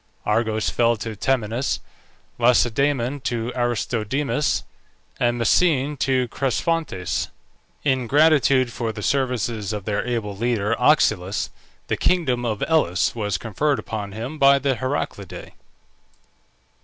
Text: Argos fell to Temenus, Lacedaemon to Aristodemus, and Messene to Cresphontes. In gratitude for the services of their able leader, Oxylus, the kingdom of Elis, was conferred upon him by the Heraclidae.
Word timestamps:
Argos 0.25 0.67
fell 0.71 0.97
to 0.97 1.15
Temenus, 1.15 1.79
Lacedaemon 2.39 3.19
to 3.21 3.51
Aristodemus, 3.55 4.63
and 5.19 5.37
Messene 5.39 5.95
to 5.99 6.27
Cresphontes. 6.29 7.27
In 7.83 8.07
gratitude 8.07 8.73
for 8.73 8.91
the 8.91 9.03
services 9.03 9.71
of 9.73 9.85
their 9.85 10.03
able 10.03 10.35
leader, 10.35 10.75
Oxylus, 10.79 11.51
the 11.85 11.97
kingdom 11.97 12.45
of 12.45 12.63
Elis, 12.67 13.13
was 13.13 13.37
conferred 13.37 13.77
upon 13.77 14.11
him 14.13 14.39
by 14.39 14.57
the 14.57 14.73
Heraclidae. 14.73 15.51